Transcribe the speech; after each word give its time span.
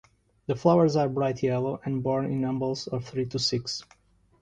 The 0.47 0.55
flowers 0.55 0.95
are 0.95 1.07
bright 1.07 1.43
yellow 1.43 1.79
and 1.85 2.01
borne 2.01 2.25
in 2.25 2.41
umbels 2.43 2.87
of 2.87 3.05
three 3.05 3.27
to 3.27 3.37
six. 3.37 3.83